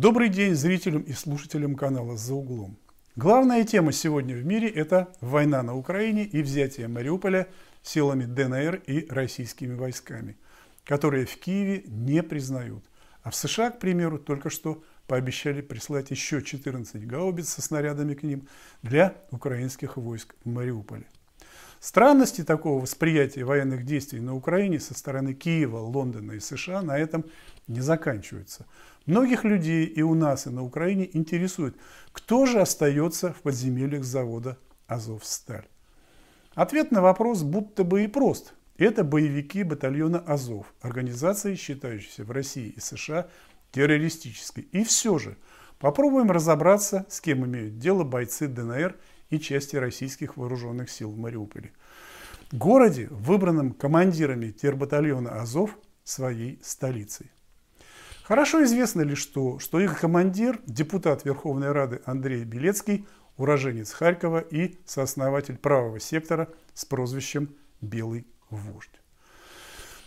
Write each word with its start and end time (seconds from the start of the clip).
Добрый 0.00 0.30
день 0.30 0.54
зрителям 0.54 1.02
и 1.02 1.12
слушателям 1.12 1.74
канала 1.74 2.16
«За 2.16 2.34
углом». 2.34 2.78
Главная 3.16 3.64
тема 3.64 3.92
сегодня 3.92 4.34
в 4.34 4.46
мире– 4.46 4.66
это 4.70 5.12
война 5.20 5.62
на 5.62 5.76
Украине 5.76 6.24
и 6.24 6.40
взятие 6.40 6.88
Мариуполя 6.88 7.48
силами 7.82 8.24
ДНР 8.24 8.76
и 8.86 9.06
российскими 9.10 9.74
войсками, 9.74 10.38
которые 10.86 11.26
в 11.26 11.36
Киеве 11.36 11.82
не 11.84 12.22
признают. 12.22 12.82
А 13.22 13.30
в 13.30 13.36
США, 13.36 13.72
к 13.72 13.78
примеру, 13.78 14.18
только 14.18 14.48
что 14.48 14.82
пообещали 15.06 15.60
прислать 15.60 16.10
еще 16.10 16.40
14 16.40 17.06
гаубиц 17.06 17.50
со 17.50 17.60
снарядами 17.60 18.14
к 18.14 18.22
ним 18.22 18.48
для 18.80 19.14
украинских 19.30 19.98
войск 19.98 20.34
в 20.44 20.48
Мариуполе. 20.48 21.04
Странности 21.80 22.44
такого 22.44 22.82
восприятия 22.82 23.42
военных 23.42 23.86
действий 23.86 24.20
на 24.20 24.36
Украине 24.36 24.78
со 24.78 24.92
стороны 24.92 25.32
Киева, 25.32 25.78
Лондона 25.78 26.32
и 26.32 26.40
США 26.40 26.82
на 26.82 26.98
этом 26.98 27.24
не 27.68 27.80
заканчиваются. 27.80 28.66
Многих 29.06 29.44
людей 29.44 29.86
и 29.86 30.02
у 30.02 30.14
нас, 30.14 30.46
и 30.46 30.50
на 30.50 30.62
Украине 30.62 31.08
интересует, 31.10 31.74
кто 32.12 32.44
же 32.44 32.60
остается 32.60 33.32
в 33.32 33.40
подземельях 33.40 34.04
завода 34.04 34.58
«Азовсталь». 34.86 35.66
Ответ 36.54 36.90
на 36.90 37.00
вопрос 37.00 37.42
будто 37.42 37.82
бы 37.82 38.04
и 38.04 38.08
прост. 38.08 38.52
Это 38.76 39.02
боевики 39.02 39.62
батальона 39.62 40.18
«Азов», 40.18 40.66
организации, 40.82 41.54
считающейся 41.54 42.24
в 42.24 42.30
России 42.30 42.74
и 42.76 42.80
США 42.80 43.28
террористической. 43.72 44.64
И 44.64 44.84
все 44.84 45.18
же 45.18 45.38
попробуем 45.78 46.30
разобраться, 46.30 47.06
с 47.08 47.22
кем 47.22 47.46
имеют 47.46 47.78
дело 47.78 48.04
бойцы 48.04 48.48
ДНР 48.48 48.96
и 49.30 49.38
части 49.38 49.76
российских 49.76 50.36
вооруженных 50.36 50.90
сил 50.90 51.10
в 51.10 51.18
Мариуполе. 51.18 51.72
Городе, 52.52 53.06
выбранном 53.10 53.72
командирами 53.72 54.50
тербатальона 54.50 55.40
«Азов» 55.40 55.78
своей 56.04 56.60
столицей. 56.62 57.30
Хорошо 58.24 58.62
известно 58.64 59.02
лишь 59.02 59.24
то, 59.26 59.58
что 59.58 59.80
их 59.80 59.98
командир, 59.98 60.60
депутат 60.66 61.24
Верховной 61.24 61.72
Рады 61.72 62.00
Андрей 62.04 62.44
Белецкий, 62.44 63.06
уроженец 63.36 63.92
Харькова 63.92 64.38
и 64.38 64.78
сооснователь 64.84 65.58
правого 65.58 65.98
сектора 66.00 66.48
с 66.74 66.84
прозвищем 66.84 67.54
«Белый 67.80 68.26
вождь». 68.50 69.00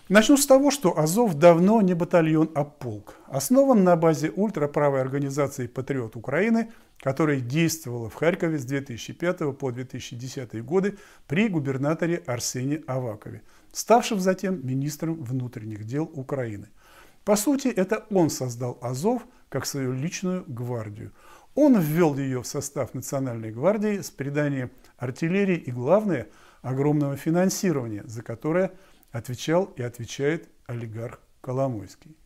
Начну 0.09 0.38
с 0.38 0.46
того, 0.46 0.70
что 0.70 0.98
Азов 0.98 1.36
давно 1.36 1.82
не 1.82 1.94
батальон, 1.94 2.50
а 2.56 2.66
полк. 2.66 3.16
Основан 3.28 3.84
на 3.84 3.96
базе 3.96 4.30
ультраправой 4.30 5.02
организации 5.02 5.68
«Патриот 5.68 6.16
Украины», 6.16 6.72
которая 7.00 7.40
действовала 7.40 8.09
в 8.09 8.16
Харькове 8.16 8.59
с 8.59 8.66
2005 8.66 9.58
по 9.58 9.72
2010 9.72 10.64
годы 10.64 10.98
при 11.28 11.48
губернаторе 11.48 12.24
Арсении 12.26 12.84
Авакове, 12.86 13.44
ставшем 13.72 14.20
затем 14.20 14.66
министром 14.66 15.24
внутренних 15.24 15.86
дел 15.86 16.09
Украины– 16.14 16.68
по 17.26 17.38
сути, 17.38 17.70
это 17.70 18.06
он 18.09 18.30
создал 18.30 18.78
Азов 18.81 19.26
как 19.50 19.66
свою 19.66 19.94
личную 19.94 20.44
гвардию. 20.46 21.14
Он 21.56 21.80
ввел 21.80 22.18
ее 22.18 22.42
в 22.42 22.48
состав 22.48 22.94
Национальной 22.94 23.52
гвардии 23.52 24.02
с 24.02 24.09
приданием 24.09 24.72
артиллерии 24.98 25.56
и, 25.56 25.72
главное, 25.72 26.28
огромного 26.62 27.16
финансирования, 27.16 28.04
за 28.06 28.24
которое 28.24 28.72
отвечал 29.14 29.66
и 29.78 29.81
отвечает 29.81 30.50
олигарх 30.66 31.22
Коломойский. 31.39 32.17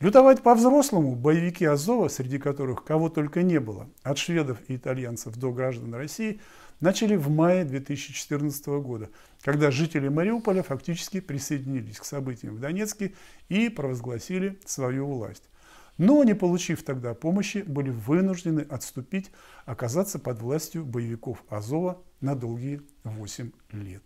Лютовать 0.00 0.42
по-взрослому 0.42 1.16
боевики 1.16 1.64
Азова, 1.64 2.06
среди 2.06 2.38
которых 2.38 2.84
кого 2.84 3.08
только 3.08 3.42
не 3.42 3.58
было, 3.58 3.90
от 4.04 4.16
шведов 4.16 4.58
и 4.68 4.76
итальянцев 4.76 5.36
до 5.36 5.50
граждан 5.50 5.92
России, 5.92 6.40
начали 6.78 7.16
в 7.16 7.28
мае 7.28 7.64
2014 7.64 8.66
года, 8.80 9.10
когда 9.42 9.72
жители 9.72 10.06
Мариуполя 10.06 10.62
фактически 10.62 11.18
присоединились 11.18 11.98
к 11.98 12.04
событиям 12.04 12.54
в 12.54 12.60
Донецке 12.60 13.14
и 13.48 13.68
провозгласили 13.68 14.60
свою 14.64 15.06
власть. 15.08 15.50
Но, 15.96 16.22
не 16.22 16.34
получив 16.34 16.84
тогда 16.84 17.12
помощи, 17.14 17.64
были 17.66 17.90
вынуждены 17.90 18.60
отступить, 18.60 19.32
оказаться 19.66 20.20
под 20.20 20.40
властью 20.40 20.84
боевиков 20.84 21.42
Азова 21.48 22.00
на 22.20 22.36
долгие 22.36 22.82
8 23.02 23.50
лет. 23.72 24.04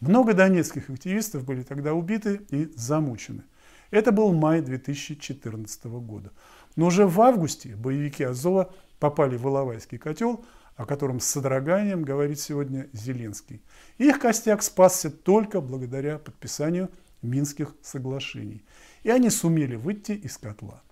Много 0.00 0.34
донецких 0.34 0.90
активистов 0.90 1.44
были 1.44 1.62
тогда 1.62 1.94
убиты 1.94 2.40
и 2.50 2.72
замучены. 2.76 3.42
Это 3.90 4.12
был 4.12 4.32
май 4.32 4.60
2014 4.60 5.84
года. 5.84 6.32
Но 6.76 6.86
уже 6.86 7.06
в 7.06 7.20
августе 7.20 7.76
боевики 7.76 8.24
Азова 8.24 8.72
попали 8.98 9.36
в 9.36 9.44
Иловайский 9.46 9.98
котел– 9.98 10.44
о 10.80 10.86
котором 10.86 11.20
с 11.20 11.26
содроганием 11.26 12.04
говорит 12.04 12.40
сегодня 12.40 12.88
Зеленский. 12.94 13.62
Их 13.98 14.18
костяк 14.18 14.62
спасся 14.62 15.10
только 15.10 15.60
благодаря 15.60 16.16
подписанию 16.16 16.90
Минских 17.20 17.74
соглашений. 17.82 18.64
И 19.02 19.10
они 19.10 19.28
сумели 19.28 19.76
выйти 19.76 20.12
из 20.12 20.38
котла. 20.38 20.82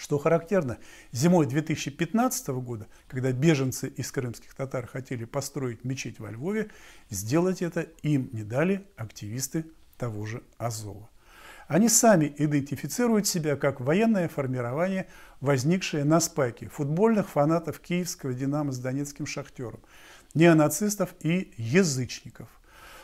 Что 0.00 0.16
характерно, 0.16 0.78
зимой 1.12 1.44
2015 1.44 2.48
года, 2.48 2.86
когда 3.06 3.32
беженцы 3.32 3.86
из 3.86 4.10
крымских 4.10 4.54
татар 4.54 4.86
хотели 4.86 5.26
построить 5.26 5.84
мечеть 5.84 6.18
во 6.18 6.30
Львове, 6.30 6.70
сделать 7.10 7.60
это 7.60 7.82
им 8.00 8.30
не 8.32 8.42
дали 8.42 8.86
активисты 8.96 9.66
того 9.98 10.24
же 10.24 10.42
Азова. 10.56 11.10
Они 11.68 11.90
сами 11.90 12.34
идентифицируют 12.38 13.26
себя 13.26 13.56
как 13.56 13.80
военное 13.80 14.28
формирование, 14.28 15.06
возникшее 15.42 16.04
на 16.04 16.20
спайке 16.20 16.68
футбольных 16.68 17.28
фанатов 17.28 17.78
киевского 17.78 18.32
«Динамо» 18.32 18.72
с 18.72 18.78
донецким 18.78 19.26
«Шахтером», 19.26 19.80
неонацистов 20.32 21.14
и 21.20 21.52
язычников. 21.58 22.48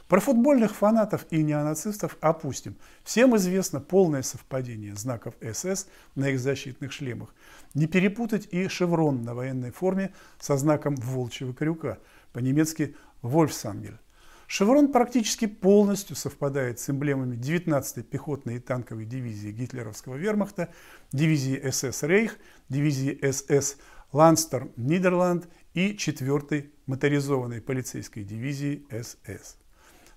Про 0.09 0.21
футбольных 0.21 0.77
фанатов 0.77 1.27
и 1.31 1.43
неонацистов 1.43 2.17
опустим. 2.21 2.77
Всем 3.03 3.35
известно 3.37 3.81
полное 3.81 4.23
совпадение 4.23 4.95
знаков 4.95 5.35
СС 5.41 5.89
на 6.15 6.29
их 6.29 6.39
защитных 6.39 6.93
шлемах. 6.93 7.35
Не 7.75 7.89
перепутать 7.89 8.47
и 8.53 8.69
шеврон 8.69 9.23
на 9.23 9.35
военной 9.35 9.73
форме 9.73 10.15
со 10.39 10.57
знаком 10.57 10.95
волчьего 10.95 11.53
крюка, 11.53 11.99
по-немецки 12.33 12.95
«Вольфсангель». 13.23 13.99
Шеврон 14.47 14.93
практически 14.93 15.47
полностью 15.47 16.15
совпадает 16.15 16.79
с 16.79 16.89
эмблемами 16.89 17.35
19-й 17.35 18.05
пехотной 18.05 18.57
и 18.57 18.61
танковой 18.61 19.07
дивизии 19.07 19.51
гитлеровского 19.51 20.15
вермахта, 20.15 20.73
дивизии 21.11 21.69
СС 21.69 22.05
«Рейх», 22.05 22.39
дивизии 22.69 23.19
СС 23.29 23.77
«Ланстер 24.13 24.69
Нидерланд» 24.77 25.49
и 25.75 25.97
4-й 25.97 26.71
моторизованной 26.87 27.61
полицейской 27.61 28.23
дивизии 28.23 28.87
СС. 28.89 29.57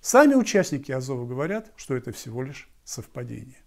Сами 0.00 0.34
участники 0.34 0.92
Азова 0.92 1.26
говорят, 1.26 1.72
что 1.76 1.94
это 1.94 2.12
всего 2.12 2.42
лишь 2.42 2.68
совпадение. 2.84 3.58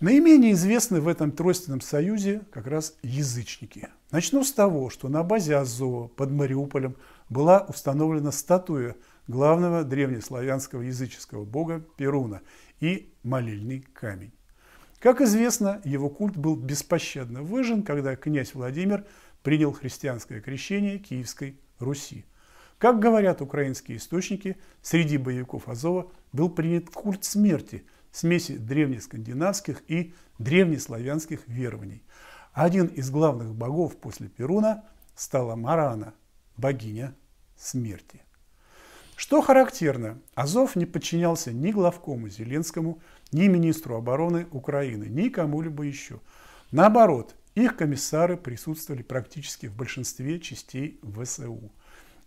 Наименее 0.00 0.52
известны 0.52 1.00
в 1.00 1.08
этом 1.08 1.32
тройственном 1.32 1.80
союзе 1.80 2.42
как 2.52 2.68
раз 2.68 2.96
язычники. 3.02 3.88
Начну 4.12 4.44
с 4.44 4.52
того, 4.52 4.90
что 4.90 5.08
на 5.08 5.24
базе 5.24 5.56
Азова 5.56 6.06
под 6.06 6.30
Мариуполем 6.30 6.94
была 7.28 7.62
установлена 7.62 8.30
статуя 8.30 8.94
главного 9.26 9.82
древнеславянского 9.82 10.82
языческого 10.82 11.44
бога 11.44 11.84
Перуна 11.96 12.42
и 12.78 13.12
молельный 13.24 13.80
камень. 13.92 14.32
Как 15.00 15.20
известно, 15.20 15.80
его 15.84 16.08
культ 16.08 16.36
был 16.36 16.54
беспощадно 16.54 17.42
выжжен, 17.42 17.82
когда 17.82 18.14
князь 18.14 18.54
Владимир 18.54 19.04
принял 19.42 19.72
христианское 19.72 20.40
крещение 20.40 20.98
Киевской 20.98 21.58
Руси. 21.80 22.24
Как 22.78 23.00
говорят 23.00 23.42
украинские 23.42 23.98
источники, 23.98 24.56
среди 24.82 25.18
боевиков 25.18 25.68
Азова 25.68 26.10
был 26.32 26.48
принят 26.48 26.88
культ 26.90 27.24
смерти, 27.24 27.84
смеси 28.12 28.56
древнескандинавских 28.56 29.82
и 29.88 30.14
древнеславянских 30.38 31.40
верований. 31.48 32.02
Один 32.52 32.86
из 32.86 33.10
главных 33.10 33.54
богов 33.54 33.96
после 33.96 34.28
Перуна 34.28 34.84
стала 35.16 35.56
Марана, 35.56 36.14
богиня 36.56 37.14
смерти. 37.56 38.22
Что 39.16 39.42
характерно, 39.42 40.20
Азов 40.36 40.76
не 40.76 40.86
подчинялся 40.86 41.52
ни 41.52 41.72
главкому 41.72 42.28
Зеленскому, 42.28 43.02
ни 43.32 43.48
министру 43.48 43.96
обороны 43.96 44.46
Украины, 44.52 45.06
ни 45.06 45.28
кому-либо 45.28 45.82
еще. 45.82 46.20
Наоборот, 46.70 47.34
их 47.56 47.76
комиссары 47.76 48.36
присутствовали 48.36 49.02
практически 49.02 49.66
в 49.66 49.74
большинстве 49.74 50.38
частей 50.38 51.00
ВСУ. 51.02 51.72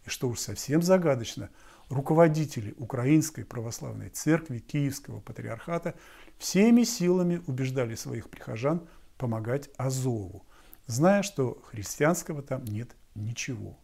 И 0.05 0.09
что 0.09 0.29
уж 0.29 0.39
совсем 0.39 0.81
загадочно, 0.81 1.49
руководители 1.89 2.73
Украинской 2.77 3.43
Православной 3.43 4.09
Церкви 4.09 4.59
Киевского 4.59 5.19
Патриархата 5.19 5.95
всеми 6.37 6.83
силами 6.83 7.41
убеждали 7.47 7.95
своих 7.95 8.29
прихожан 8.29 8.87
помогать 9.17 9.69
Азову, 9.77 10.45
зная, 10.87 11.21
что 11.21 11.61
христианского 11.69 12.41
там 12.41 12.65
нет 12.65 12.95
ничего. 13.13 13.77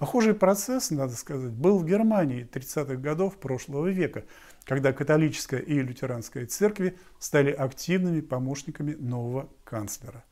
Похожий 0.00 0.32
процесс, 0.32 0.90
надо 0.90 1.14
сказать, 1.14 1.52
был 1.52 1.78
в 1.78 1.84
Германии 1.84 2.48
30-х 2.50 2.94
годов 2.96 3.36
прошлого 3.36 3.88
века, 3.88 4.24
когда 4.64 4.94
католическая 4.94 5.60
и 5.60 5.82
лютеранская 5.82 6.46
церкви 6.46 6.96
стали 7.18 7.50
активными 7.50 8.22
помощниками 8.22 8.94
нового 8.94 9.50
канцлера. 9.62 10.24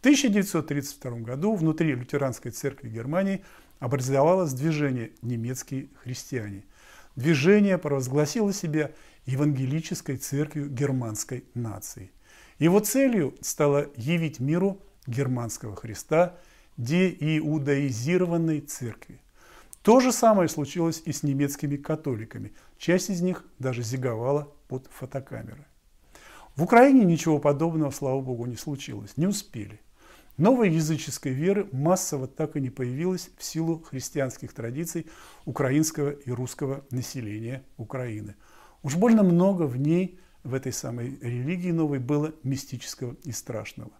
В 0.00 0.02
1932 0.02 1.18
году 1.18 1.54
внутри 1.54 1.92
лютеранской 1.92 2.52
церкви 2.52 2.88
Германии 2.88 3.44
образовалось 3.80 4.54
движение 4.54 5.10
«Немецкие 5.20 5.90
христиане». 6.02 6.64
Движение 7.16 7.76
провозгласило 7.76 8.50
себя 8.54 8.92
евангелической 9.26 10.16
церковью 10.16 10.70
германской 10.70 11.44
нации. 11.52 12.12
Его 12.58 12.80
целью 12.80 13.34
стало 13.42 13.90
явить 13.94 14.40
миру 14.40 14.80
германского 15.06 15.76
Христа 15.76 16.38
деиудаизированной 16.78 18.60
церкви. 18.62 19.20
То 19.82 20.00
же 20.00 20.12
самое 20.12 20.48
случилось 20.48 21.02
и 21.04 21.12
с 21.12 21.22
немецкими 21.22 21.76
католиками. 21.76 22.54
Часть 22.78 23.10
из 23.10 23.20
них 23.20 23.44
даже 23.58 23.82
зиговала 23.82 24.50
под 24.66 24.86
фотокамеры. 24.90 25.66
В 26.56 26.62
Украине 26.62 27.04
ничего 27.04 27.38
подобного, 27.38 27.90
слава 27.90 28.22
богу, 28.22 28.46
не 28.46 28.56
случилось. 28.56 29.18
Не 29.18 29.26
успели. 29.26 29.78
Новой 30.36 30.70
языческой 30.70 31.32
веры 31.32 31.68
массово 31.72 32.26
так 32.26 32.56
и 32.56 32.60
не 32.60 32.70
появилось 32.70 33.30
в 33.36 33.44
силу 33.44 33.80
христианских 33.80 34.54
традиций 34.54 35.06
украинского 35.44 36.10
и 36.10 36.30
русского 36.30 36.84
населения 36.90 37.62
Украины. 37.76 38.36
Уж 38.82 38.96
больно 38.96 39.22
много 39.22 39.64
в 39.64 39.76
ней, 39.76 40.18
в 40.42 40.54
этой 40.54 40.72
самой 40.72 41.18
религии 41.20 41.70
новой, 41.70 41.98
было 41.98 42.34
мистического 42.42 43.16
и 43.24 43.32
страшного. 43.32 43.92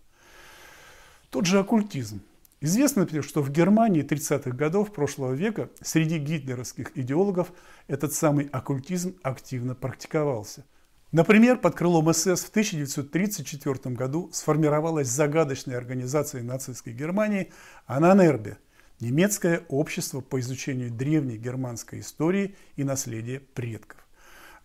Тот 1.28 1.46
же 1.46 1.58
оккультизм. 1.58 2.22
Известно, 2.62 3.02
например, 3.02 3.24
что 3.24 3.42
в 3.42 3.50
Германии 3.50 4.04
30-х 4.04 4.50
годов 4.50 4.92
прошлого 4.92 5.32
века 5.32 5.70
среди 5.80 6.18
гитлеровских 6.18 6.96
идеологов 6.96 7.52
этот 7.86 8.12
самый 8.12 8.48
оккультизм 8.48 9.16
активно 9.22 9.74
практиковался. 9.74 10.64
Например, 11.12 11.58
под 11.58 11.74
крылом 11.74 12.12
СС 12.12 12.44
в 12.44 12.50
1934 12.50 13.94
году 13.96 14.30
сформировалась 14.32 15.08
загадочная 15.08 15.76
организация 15.76 16.42
нацистской 16.42 16.92
Германии 16.92 17.52
Ананербе– 17.86 18.58
немецкое 19.00 19.62
общество 19.68 20.20
по 20.20 20.38
изучению 20.40 20.90
древней 20.90 21.36
германской 21.36 22.00
истории 22.00 22.54
и 22.76 22.84
наследия 22.84 23.40
предков. 23.40 23.98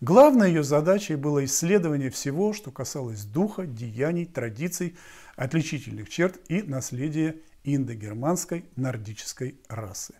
Главной 0.00 0.50
ее 0.50 0.62
задачей 0.62 1.16
было 1.16 1.44
исследование 1.46 2.10
всего, 2.10 2.52
что 2.52 2.70
касалось 2.70 3.24
духа, 3.24 3.66
деяний, 3.66 4.26
традиций, 4.26 4.96
отличительных 5.36 6.10
черт 6.10 6.38
и 6.48 6.62
наследия 6.62 7.36
индогерманской 7.64 8.66
нордической 8.76 9.58
расы. 9.68 10.14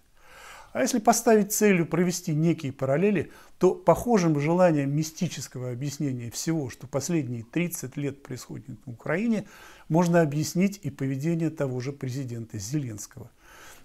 А 0.76 0.82
если 0.82 0.98
поставить 0.98 1.54
целью 1.54 1.86
провести 1.86 2.34
некие 2.34 2.70
параллели, 2.70 3.32
то 3.56 3.74
похожим 3.74 4.38
желанием 4.38 4.94
мистического 4.94 5.70
объяснения 5.70 6.30
всего, 6.30 6.68
что 6.68 6.86
последние 6.86 7.44
30 7.44 7.96
лет 7.96 8.22
происходит 8.22 8.78
в 8.84 8.90
Украине, 8.90 9.48
можно 9.88 10.20
объяснить 10.20 10.78
и 10.82 10.90
поведение 10.90 11.48
того 11.48 11.80
же 11.80 11.92
президента 11.92 12.58
Зеленского. 12.58 13.30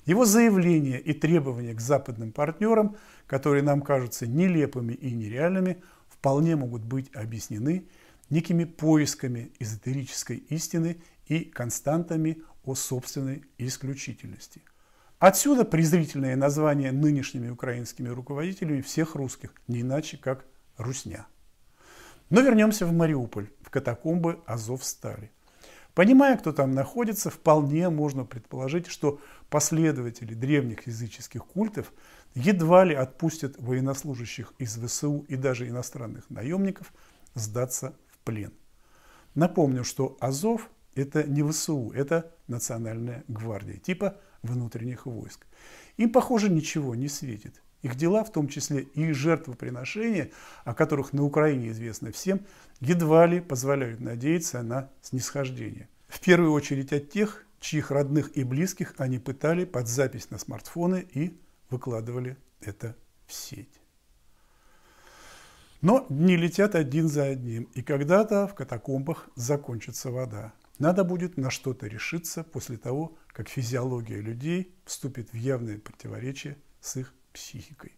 Его 0.06 0.26
заявления 0.26 1.00
и 1.00 1.14
требования 1.14 1.74
к 1.74 1.80
западным 1.80 2.34
партнерам, 2.34 2.98
которые 3.26 3.64
нам 3.64 3.84
кажутся 3.84 4.28
нелепыми 4.28 4.92
и 4.92 5.14
нереальными, 5.14 5.82
вполне 6.10 6.58
могут 6.58 6.84
быть 6.84 7.10
объяснены 7.16 7.88
некими 8.30 8.66
поисками 8.66 9.54
эзотерической 9.60 10.44
истины 10.50 11.02
и 11.28 11.46
константами 11.46 12.42
о 12.66 12.76
собственной 12.76 13.46
исключительности. 13.58 14.62
Отсюда 15.22 15.66
презрительное 15.66 16.36
название 16.36 16.92
нынешними 16.92 17.50
украинскими 17.50 18.10
руководителями 18.10 18.82
всех 18.82 19.14
русских, 19.14 19.54
не 19.68 19.82
иначе 19.82 20.18
как 20.18 20.46
«русня». 20.78 21.28
Но 22.32 22.42
вернемся 22.42 22.88
в 22.88 22.92
Мариуполь, 22.92 23.52
в 23.62 23.70
катакомбы 23.70 24.40
Азов-Стали. 24.48 25.30
Понимая, 25.94 26.38
кто 26.38 26.52
там 26.54 26.72
находится, 26.72 27.30
вполне 27.30 27.90
можно 27.92 28.26
предположить, 28.26 28.88
что 28.88 29.22
последователи 29.52 30.34
древних 30.34 30.88
языческих 30.88 31.46
культов 31.46 31.94
едва 32.34 32.84
ли 32.84 32.96
отпустят 32.96 33.60
военнослужащих 33.60 34.54
из 34.58 34.76
ВСУ 34.84 35.24
и 35.28 35.36
даже 35.36 35.68
иностранных 35.68 36.32
наемников 36.32 36.92
сдаться 37.36 37.94
в 38.08 38.18
плен. 38.26 38.54
Напомню, 39.36 39.84
что 39.84 40.18
Азов 40.20 40.72
это 40.96 41.24
не 41.26 41.44
ВСУ, 41.44 41.92
это 41.92 42.34
Национальная 42.48 43.24
гвардия, 43.28 43.78
типа 43.78 44.18
внутренних 44.44 45.06
войск. 45.06 45.46
Им, 45.98 46.12
похоже, 46.12 46.50
ничего 46.50 46.96
не 46.96 47.08
светит. 47.08 47.62
Их 47.82 47.96
дела, 47.96 48.24
в 48.24 48.32
том 48.32 48.48
числе 48.48 48.82
и 48.82 49.12
жертвоприношения, 49.12 50.32
о 50.66 50.74
которых 50.74 51.14
на 51.14 51.24
Украине 51.24 51.70
известно 51.70 52.12
всем, 52.12 52.46
едва 52.80 53.26
ли 53.26 53.40
позволяют 53.40 54.00
надеяться 54.00 54.62
на 54.62 54.90
снисхождение. 55.02 55.90
В 56.08 56.20
первую 56.20 56.52
очередь 56.52 56.94
от 56.94 57.10
тех, 57.10 57.46
чьих 57.60 57.90
родных 57.92 58.36
и 58.38 58.44
близких 58.44 58.94
они 58.98 59.18
пытали 59.18 59.66
под 59.66 59.88
запись 59.88 60.30
на 60.30 60.38
смартфоны 60.38 61.08
и 61.14 61.40
выкладывали 61.70 62.38
это 62.62 62.96
в 63.26 63.34
сеть. 63.34 63.82
Но 65.82 66.06
дни 66.10 66.38
летят 66.38 66.76
один 66.76 67.08
за 67.08 67.24
одним, 67.24 67.64
и 67.74 67.82
когда-то 67.82 68.48
в 68.48 68.54
катакомбах 68.54 69.30
закончится 69.36 70.12
вода. 70.12 70.54
Надо 70.82 71.04
будет 71.04 71.38
на 71.38 71.52
что-то 71.52 71.86
решиться 71.86 72.44
после 72.44 72.76
того, 72.76 73.16
как 73.28 73.50
физиология 73.50 74.20
людей 74.20 74.74
вступит 74.84 75.32
в 75.32 75.36
явное 75.36 75.78
противоречие 75.78 76.58
с 76.80 76.98
их 76.98 77.14
психикой. 77.34 77.92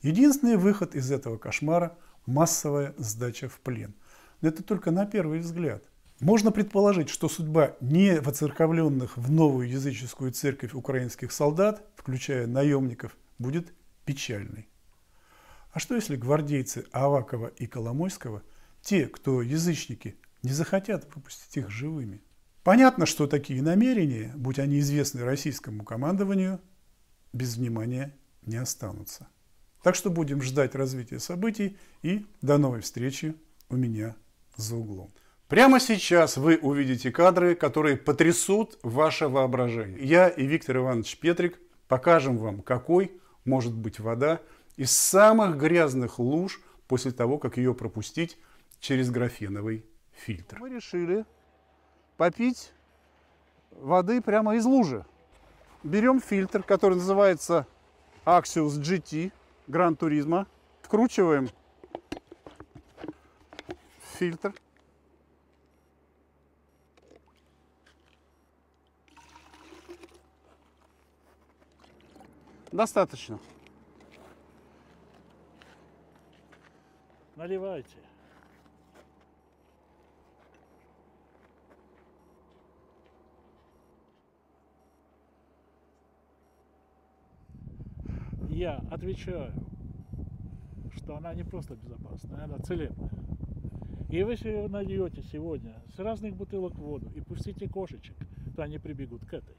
Единственный 0.00 0.56
выход 0.56 0.94
из 0.94 1.12
этого 1.12 1.36
кошмара– 1.36 1.98
массовая 2.24 2.94
сдача 2.96 3.50
в 3.50 3.60
плен. 3.60 3.94
Но 4.40 4.48
это 4.48 4.62
только 4.62 4.90
на 4.90 5.04
первый 5.04 5.40
взгляд. 5.40 5.84
Можно 6.20 6.52
предположить, 6.52 7.10
что 7.10 7.28
судьба 7.28 7.76
не 7.82 8.18
воцерковленных 8.18 9.18
в 9.18 9.30
новую 9.30 9.68
языческую 9.68 10.32
церковь 10.32 10.72
украинских 10.72 11.32
солдат, 11.32 11.86
включая 11.96 12.46
наемников, 12.46 13.14
будет 13.38 13.74
печальной. 14.06 14.70
А 15.70 15.78
что 15.78 15.94
если 15.94 16.16
гвардейцы 16.16 16.86
Авакова 16.92 17.48
и 17.48 17.66
Коломойского, 17.66 18.42
те, 18.80 19.06
кто 19.06 19.42
язычники, 19.42 20.16
не 20.46 20.52
захотят 20.52 21.12
выпустить 21.12 21.56
их 21.56 21.70
живыми. 21.70 22.22
Понятно, 22.62 23.04
что 23.04 23.26
такие 23.26 23.62
намерения, 23.62 24.32
будь 24.36 24.60
они 24.60 24.78
известны 24.78 25.24
российскому 25.24 25.84
командованию, 25.84 26.60
без 27.32 27.56
внимания 27.56 28.16
не 28.42 28.56
останутся. 28.56 29.26
Так 29.82 29.96
что 29.96 30.08
будем 30.08 30.42
ждать 30.42 30.76
развития 30.76 31.18
событий 31.18 31.76
и 32.02 32.26
до 32.42 32.58
новой 32.58 32.80
встречи 32.80 33.34
у 33.68 33.76
меня 33.76 34.14
за 34.56 34.76
углом. 34.76 35.12
Прямо 35.48 35.80
сейчас 35.80 36.36
вы 36.36 36.58
увидите 36.62 37.10
кадры, 37.10 37.56
которые 37.56 37.96
потрясут 37.96 38.78
ваше 38.84 39.26
воображение. 39.26 39.98
Я 40.04 40.28
и 40.28 40.46
Виктор 40.46 40.76
Иванович 40.76 41.18
Петрик 41.18 41.58
покажем 41.88 42.38
вам, 42.38 42.62
какой 42.62 43.20
может 43.44 43.74
быть 43.74 43.98
вода 43.98 44.40
из 44.76 44.92
самых 44.92 45.56
грязных 45.56 46.20
луж 46.20 46.60
после 46.86 47.10
того, 47.10 47.38
как 47.38 47.56
ее 47.56 47.74
пропустить 47.74 48.38
через 48.78 49.10
графеновый 49.10 49.84
фильтр. 50.16 50.58
Мы 50.58 50.70
решили 50.70 51.24
попить 52.16 52.72
воды 53.70 54.20
прямо 54.20 54.56
из 54.56 54.64
лужи. 54.64 55.04
Берем 55.82 56.20
фильтр, 56.20 56.62
который 56.62 56.94
называется 56.94 57.66
Axios 58.24 58.80
GT 58.80 59.32
Gran 59.68 59.96
Turismo. 59.96 60.46
Вкручиваем 60.82 61.48
фильтр. 64.18 64.54
Достаточно. 72.72 73.38
Наливайте. 77.36 78.05
Я 88.56 88.82
отвечаю, 88.90 89.52
что 90.96 91.16
она 91.16 91.34
не 91.34 91.44
просто 91.44 91.76
безопасная, 91.76 92.44
она 92.44 92.58
целебная. 92.58 93.10
И 94.08 94.16
если 94.16 94.62
вы 94.62 94.68
нальете 94.68 95.22
сегодня 95.22 95.74
с 95.94 95.98
разных 95.98 96.34
бутылок 96.34 96.74
воду 96.76 97.10
и 97.14 97.20
пустите 97.20 97.68
кошечек, 97.68 98.16
то 98.54 98.62
они 98.62 98.78
прибегут 98.78 99.26
к 99.26 99.34
этой. 99.34 99.56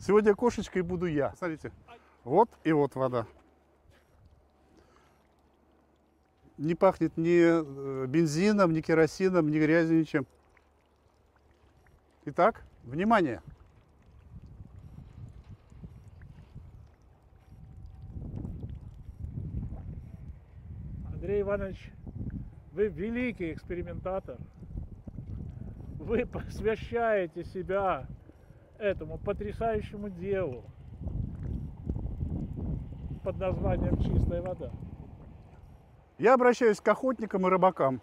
Сегодня 0.00 0.34
кошечкой 0.34 0.82
буду 0.82 1.06
я. 1.06 1.34
Смотрите, 1.36 1.72
вот 2.24 2.50
и 2.64 2.72
вот 2.72 2.96
вода. 2.96 3.26
Не 6.58 6.74
пахнет 6.74 7.16
ни 7.16 7.38
э, 7.40 8.06
бензином, 8.06 8.72
ни 8.72 8.80
керосином, 8.80 9.48
ни 9.50 9.58
грязью, 9.58 10.00
ничем. 10.00 10.26
Итак, 12.24 12.64
внимание! 12.84 13.40
Андрей 21.24 21.42
Иванович, 21.54 21.92
вы 22.72 22.88
великий 22.88 23.52
экспериментатор. 23.52 24.36
Вы 26.00 26.26
посвящаете 26.26 27.44
себя 27.44 28.06
этому 28.76 29.18
потрясающему 29.18 30.10
делу 30.10 30.64
под 33.22 33.38
названием 33.38 33.96
«Чистая 33.98 34.42
вода». 34.42 34.72
Я 36.18 36.34
обращаюсь 36.34 36.80
к 36.80 36.88
охотникам 36.88 37.46
и 37.46 37.50
рыбакам. 37.50 38.00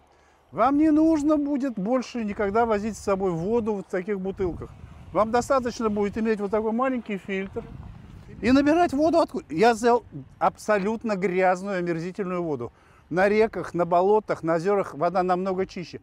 Вам 0.50 0.78
не 0.78 0.90
нужно 0.90 1.36
будет 1.36 1.74
больше 1.74 2.24
никогда 2.24 2.64
возить 2.64 2.96
с 2.96 3.04
собой 3.04 3.32
воду 3.32 3.74
в 3.74 3.82
таких 3.82 4.18
бутылках. 4.18 4.70
Вам 5.12 5.30
достаточно 5.30 5.90
будет 5.90 6.16
иметь 6.16 6.40
вот 6.40 6.50
такой 6.50 6.72
маленький 6.72 7.18
фильтр 7.18 7.62
и 8.40 8.50
набирать 8.50 8.94
воду 8.94 9.18
откуда. 9.18 9.44
Я 9.50 9.74
взял 9.74 10.04
абсолютно 10.38 11.16
грязную, 11.16 11.80
омерзительную 11.80 12.42
воду. 12.42 12.72
На 13.12 13.28
реках, 13.28 13.74
на 13.74 13.84
болотах, 13.84 14.42
на 14.42 14.54
озерах 14.54 14.94
вода 14.94 15.22
намного 15.22 15.66
чище. 15.66 16.00